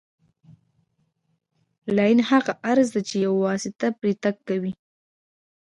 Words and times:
لاین 1.95 2.19
هغه 2.29 2.53
عرض 2.69 2.87
دی 2.95 3.01
چې 3.09 3.15
یوه 3.25 3.39
واسطه 3.47 3.87
پرې 3.99 4.13
تګ 4.23 4.35
کوي 4.47 4.73